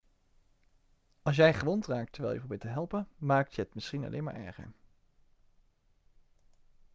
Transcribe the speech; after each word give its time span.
als 1.21 1.35
jij 1.35 1.53
gewond 1.53 1.85
raakt 1.87 2.11
terwijl 2.13 2.33
je 2.33 2.39
probeert 2.39 2.61
te 2.61 2.67
helpen 2.67 3.07
maak 3.17 3.47
je 3.51 3.61
het 3.61 3.73
misschien 3.75 4.05
alleen 4.05 4.23
maar 4.23 4.35
erger 4.35 4.71